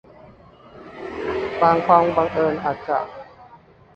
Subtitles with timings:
[1.61, 2.99] บางความบังเอิญอาจจะ